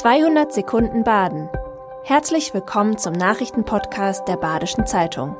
200 0.00 0.50
Sekunden 0.50 1.04
Baden. 1.04 1.50
Herzlich 2.04 2.54
willkommen 2.54 2.96
zum 2.96 3.12
Nachrichtenpodcast 3.12 4.26
der 4.26 4.38
Badischen 4.38 4.86
Zeitung. 4.86 5.36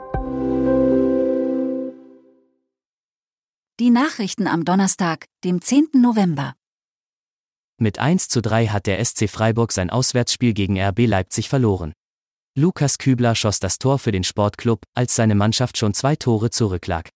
Die 3.81 3.89
Nachrichten 3.89 4.47
am 4.47 4.67
Donnerstag, 4.67 5.25
dem 5.45 5.63
10. 5.63 5.93
November. 5.95 6.57
Mit 7.79 7.99
1 8.01 8.29
zu 8.29 8.43
3 8.43 8.67
hat 8.67 8.85
der 8.85 9.03
SC 9.03 9.31
Freiburg 9.31 9.73
sein 9.73 9.89
Auswärtsspiel 9.89 10.53
gegen 10.53 10.79
RB 10.79 11.07
Leipzig 11.07 11.49
verloren. 11.49 11.95
Lukas 12.55 12.99
Kübler 12.99 13.35
schoss 13.35 13.61
das 13.61 13.79
Tor 13.79 13.99
für 13.99 14.13
den 14.13 14.25
Sportclub, 14.25 14.83
als 14.95 15.17
seine 15.17 15.37
Mannschaft 15.37 15.79
schon 15.79 15.95
zwei 15.95 16.17
Tore 16.17 16.51
zurücklag. 16.51 17.09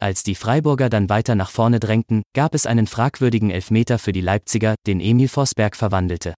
Als 0.00 0.22
die 0.22 0.34
Freiburger 0.34 0.88
dann 0.88 1.10
weiter 1.10 1.34
nach 1.34 1.50
vorne 1.50 1.80
drängten, 1.80 2.22
gab 2.34 2.54
es 2.54 2.64
einen 2.64 2.86
fragwürdigen 2.86 3.50
Elfmeter 3.50 3.98
für 3.98 4.12
die 4.12 4.22
Leipziger, 4.22 4.74
den 4.86 5.00
Emil 5.00 5.28
Vosberg 5.28 5.76
verwandelte. 5.76 6.32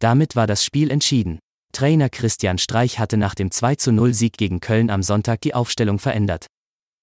Damit 0.00 0.34
war 0.34 0.46
das 0.46 0.64
Spiel 0.64 0.90
entschieden. 0.90 1.38
Trainer 1.72 2.08
Christian 2.08 2.58
Streich 2.58 2.98
hatte 2.98 3.16
nach 3.16 3.34
dem 3.34 3.50
20 3.50 4.14
Sieg 4.14 4.36
gegen 4.36 4.60
Köln 4.60 4.90
am 4.90 5.02
Sonntag 5.02 5.42
die 5.42 5.54
Aufstellung 5.54 5.98
verändert. 5.98 6.46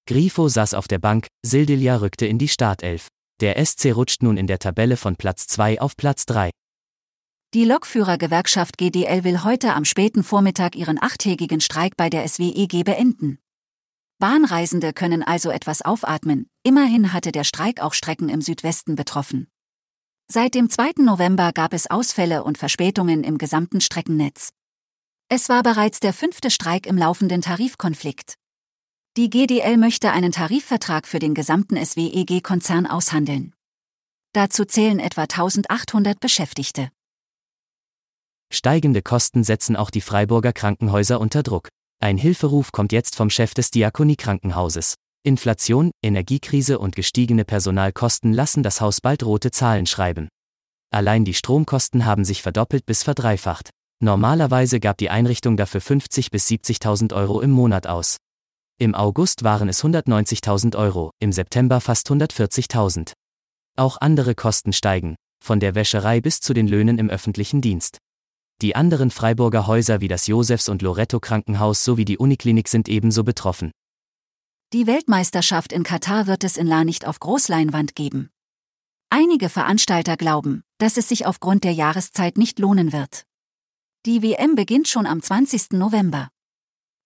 Grifo 0.06 0.48
saß 0.48 0.74
auf 0.74 0.88
der 0.88 0.98
Bank, 0.98 1.28
Sildilja 1.44 1.96
rückte 1.96 2.26
in 2.26 2.38
die 2.38 2.48
Startelf. 2.48 3.08
Der 3.40 3.64
SC 3.64 3.94
rutscht 3.94 4.22
nun 4.22 4.36
in 4.36 4.46
der 4.46 4.58
Tabelle 4.58 4.96
von 4.96 5.16
Platz 5.16 5.46
2 5.46 5.80
auf 5.80 5.96
Platz 5.96 6.26
3. 6.26 6.50
Die 7.54 7.64
Lokführergewerkschaft 7.64 8.76
GDL 8.76 9.24
will 9.24 9.44
heute 9.44 9.74
am 9.74 9.84
späten 9.84 10.22
Vormittag 10.22 10.76
ihren 10.76 11.00
achttägigen 11.00 11.60
Streik 11.60 11.96
bei 11.96 12.10
der 12.10 12.28
SWEG 12.28 12.84
beenden. 12.84 13.38
Bahnreisende 14.18 14.92
können 14.92 15.22
also 15.22 15.50
etwas 15.50 15.82
aufatmen, 15.82 16.48
immerhin 16.64 17.12
hatte 17.12 17.30
der 17.30 17.44
Streik 17.44 17.80
auch 17.80 17.94
Strecken 17.94 18.28
im 18.28 18.42
Südwesten 18.42 18.96
betroffen. 18.96 19.46
Seit 20.30 20.54
dem 20.54 20.68
2. 20.68 21.02
November 21.04 21.52
gab 21.52 21.72
es 21.72 21.90
Ausfälle 21.90 22.44
und 22.44 22.58
Verspätungen 22.58 23.24
im 23.24 23.38
gesamten 23.38 23.80
Streckennetz. 23.80 24.50
Es 25.30 25.48
war 25.48 25.62
bereits 25.62 26.00
der 26.00 26.12
fünfte 26.12 26.50
Streik 26.50 26.86
im 26.86 26.98
laufenden 26.98 27.40
Tarifkonflikt. 27.40 28.34
Die 29.16 29.30
GDL 29.30 29.78
möchte 29.78 30.10
einen 30.10 30.30
Tarifvertrag 30.30 31.08
für 31.08 31.18
den 31.18 31.32
gesamten 31.32 31.82
SWEG-Konzern 31.82 32.86
aushandeln. 32.86 33.54
Dazu 34.34 34.66
zählen 34.66 34.98
etwa 34.98 35.22
1800 35.22 36.20
Beschäftigte. 36.20 36.90
Steigende 38.52 39.00
Kosten 39.00 39.44
setzen 39.44 39.76
auch 39.76 39.90
die 39.90 40.02
Freiburger 40.02 40.52
Krankenhäuser 40.52 41.20
unter 41.20 41.42
Druck. 41.42 41.70
Ein 42.00 42.18
Hilferuf 42.18 42.70
kommt 42.70 42.92
jetzt 42.92 43.16
vom 43.16 43.30
Chef 43.30 43.54
des 43.54 43.70
Diakoniekrankenhauses. 43.70 44.96
Inflation, 45.28 45.90
Energiekrise 46.02 46.78
und 46.78 46.96
gestiegene 46.96 47.44
Personalkosten 47.44 48.32
lassen 48.32 48.62
das 48.62 48.80
Haus 48.80 49.02
bald 49.02 49.22
rote 49.22 49.50
Zahlen 49.50 49.84
schreiben. 49.84 50.28
Allein 50.90 51.26
die 51.26 51.34
Stromkosten 51.34 52.06
haben 52.06 52.24
sich 52.24 52.40
verdoppelt 52.40 52.86
bis 52.86 53.02
verdreifacht. 53.02 53.68
Normalerweise 54.02 54.80
gab 54.80 54.96
die 54.96 55.10
Einrichtung 55.10 55.58
dafür 55.58 55.82
50 55.82 56.30
bis 56.30 56.48
70.000 56.48 57.14
Euro 57.14 57.42
im 57.42 57.50
Monat 57.50 57.86
aus. 57.86 58.16
Im 58.80 58.94
August 58.94 59.44
waren 59.44 59.68
es 59.68 59.84
190.000 59.84 60.76
Euro, 60.78 61.10
im 61.20 61.32
September 61.32 61.82
fast 61.82 62.08
140.000. 62.08 63.12
Auch 63.76 63.98
andere 64.00 64.34
Kosten 64.34 64.72
steigen, 64.72 65.14
von 65.44 65.60
der 65.60 65.74
Wäscherei 65.74 66.22
bis 66.22 66.40
zu 66.40 66.54
den 66.54 66.68
Löhnen 66.68 66.96
im 66.96 67.10
öffentlichen 67.10 67.60
Dienst. 67.60 67.98
Die 68.62 68.74
anderen 68.74 69.10
Freiburger 69.10 69.66
Häuser 69.66 70.00
wie 70.00 70.08
das 70.08 70.26
Josefs- 70.26 70.70
und 70.70 70.80
Loretto 70.80 71.20
Krankenhaus 71.20 71.84
sowie 71.84 72.06
die 72.06 72.16
Uniklinik 72.16 72.68
sind 72.68 72.88
ebenso 72.88 73.24
betroffen. 73.24 73.72
Die 74.74 74.86
Weltmeisterschaft 74.86 75.72
in 75.72 75.82
Katar 75.82 76.26
wird 76.26 76.44
es 76.44 76.58
in 76.58 76.66
La 76.66 76.84
nicht 76.84 77.06
auf 77.06 77.20
Großleinwand 77.20 77.94
geben. 77.94 78.28
Einige 79.08 79.48
Veranstalter 79.48 80.18
glauben, 80.18 80.62
dass 80.76 80.98
es 80.98 81.08
sich 81.08 81.24
aufgrund 81.24 81.64
der 81.64 81.72
Jahreszeit 81.72 82.36
nicht 82.36 82.58
lohnen 82.58 82.92
wird. 82.92 83.24
Die 84.04 84.22
WM 84.22 84.56
beginnt 84.56 84.86
schon 84.86 85.06
am 85.06 85.22
20. 85.22 85.70
November. 85.72 86.28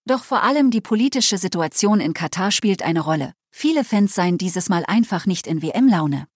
Doch 0.03 0.25
vor 0.25 0.43
allem 0.43 0.71
die 0.71 0.81
politische 0.81 1.37
Situation 1.37 2.01
in 2.01 2.13
Katar 2.13 2.51
spielt 2.51 2.83
eine 2.83 2.99
Rolle. 2.99 3.31
Viele 3.49 3.85
Fans 3.85 4.13
seien 4.13 4.37
dieses 4.37 4.67
Mal 4.67 4.83
einfach 4.85 5.25
nicht 5.25 5.47
in 5.47 5.61
WM-Laune. 5.61 6.27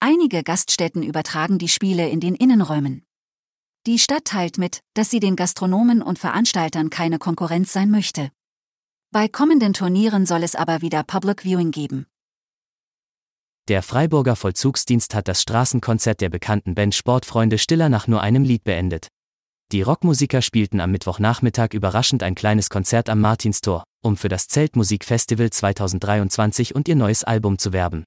Einige 0.00 0.42
Gaststätten 0.42 1.02
übertragen 1.02 1.58
die 1.58 1.68
Spiele 1.68 2.08
in 2.08 2.20
den 2.20 2.34
Innenräumen. 2.34 3.04
Die 3.86 3.98
Stadt 3.98 4.24
teilt 4.24 4.56
mit, 4.56 4.80
dass 4.94 5.10
sie 5.10 5.20
den 5.20 5.36
Gastronomen 5.36 6.00
und 6.00 6.18
Veranstaltern 6.18 6.88
keine 6.88 7.18
Konkurrenz 7.18 7.74
sein 7.74 7.90
möchte. 7.90 8.30
Bei 9.12 9.28
kommenden 9.28 9.72
Turnieren 9.72 10.26
soll 10.26 10.42
es 10.42 10.54
aber 10.54 10.82
wieder 10.82 11.02
Public 11.02 11.42
Viewing 11.42 11.70
geben. 11.70 12.06
Der 13.68 13.82
Freiburger 13.82 14.36
Vollzugsdienst 14.36 15.14
hat 15.14 15.28
das 15.28 15.42
Straßenkonzert 15.42 16.20
der 16.20 16.28
bekannten 16.28 16.74
Band 16.74 16.94
Sportfreunde 16.94 17.58
Stiller 17.58 17.88
nach 17.88 18.06
nur 18.06 18.20
einem 18.20 18.44
Lied 18.44 18.64
beendet. 18.64 19.08
Die 19.72 19.82
Rockmusiker 19.82 20.42
spielten 20.42 20.80
am 20.80 20.92
Mittwochnachmittag 20.92 21.72
überraschend 21.72 22.22
ein 22.22 22.34
kleines 22.34 22.70
Konzert 22.70 23.08
am 23.08 23.20
Martinstor, 23.20 23.84
um 24.02 24.16
für 24.16 24.28
das 24.28 24.48
Zeltmusikfestival 24.48 25.50
2023 25.50 26.74
und 26.74 26.86
ihr 26.86 26.96
neues 26.96 27.24
Album 27.24 27.58
zu 27.58 27.72
werben. 27.72 28.04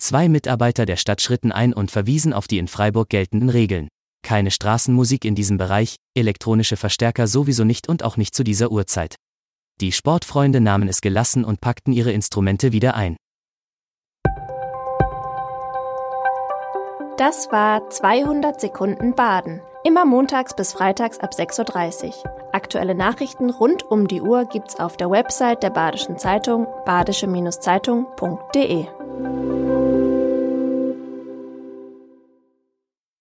Zwei 0.00 0.28
Mitarbeiter 0.28 0.86
der 0.86 0.96
Stadt 0.96 1.20
schritten 1.20 1.52
ein 1.52 1.72
und 1.72 1.90
verwiesen 1.90 2.32
auf 2.32 2.48
die 2.48 2.58
in 2.58 2.68
Freiburg 2.68 3.08
geltenden 3.08 3.50
Regeln 3.50 3.88
keine 4.28 4.50
Straßenmusik 4.50 5.24
in 5.24 5.34
diesem 5.34 5.56
Bereich, 5.56 5.96
elektronische 6.14 6.76
Verstärker 6.76 7.26
sowieso 7.26 7.64
nicht 7.64 7.88
und 7.88 8.02
auch 8.02 8.18
nicht 8.18 8.34
zu 8.34 8.44
dieser 8.44 8.70
Uhrzeit. 8.70 9.16
Die 9.80 9.92
Sportfreunde 9.92 10.60
nahmen 10.60 10.88
es 10.88 11.00
gelassen 11.00 11.44
und 11.44 11.60
packten 11.60 11.92
ihre 11.92 12.10
Instrumente 12.10 12.72
wieder 12.72 12.96
ein. 12.96 13.16
Das 17.16 17.52
war 17.52 17.88
200 17.88 18.60
Sekunden 18.60 19.14
Baden. 19.14 19.60
Immer 19.84 20.04
montags 20.04 20.56
bis 20.56 20.72
freitags 20.72 21.20
ab 21.20 21.30
6.30 21.32 22.08
Uhr. 22.08 22.14
Aktuelle 22.52 22.96
Nachrichten 22.96 23.50
rund 23.50 23.84
um 23.84 24.08
die 24.08 24.20
Uhr 24.20 24.46
gibt's 24.46 24.80
auf 24.80 24.96
der 24.96 25.10
Website 25.10 25.62
der 25.62 25.70
Badischen 25.70 26.18
Zeitung 26.18 26.66
badische-zeitung.de. 26.84 28.86